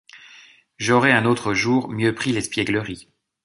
J’aurais 0.79 1.11
un 1.11 1.25
autre 1.25 1.53
jour 1.53 1.87
mieux 1.91 2.15
pris 2.15 2.31
l’espièglerie. 2.31 3.07